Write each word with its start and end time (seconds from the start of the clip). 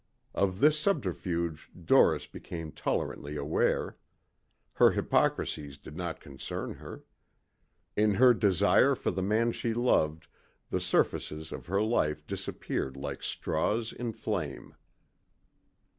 Of 0.33 0.61
this 0.61 0.79
subterfuge 0.79 1.69
Doris 1.79 2.25
became 2.25 2.71
tolerantly 2.71 3.35
aware. 3.35 3.97
Her 4.73 4.93
hypocricies 4.93 5.79
did 5.79 5.95
not 5.95 6.19
concern 6.19 6.73
her. 6.73 7.03
In 7.95 8.15
her 8.15 8.33
desire 8.33 8.95
for 8.95 9.11
the 9.11 9.21
man 9.21 9.51
she 9.51 9.75
loved 9.75 10.25
the 10.71 10.79
surfaces 10.79 11.51
of 11.51 11.67
her 11.67 11.83
life 11.83 12.25
disappeared 12.25 12.97
like 12.97 13.21
straws 13.21 13.93
in 13.93 14.11
flame. 14.11 14.73